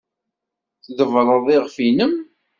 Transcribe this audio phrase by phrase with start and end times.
[0.85, 2.13] Tḍebbreḍ iɣef-nnem.